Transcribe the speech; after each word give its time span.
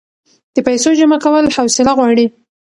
د 0.55 0.57
پیسو 0.67 0.89
جمع 0.99 1.17
کول 1.25 1.45
حوصله 1.55 1.91
غواړي. 1.97 2.25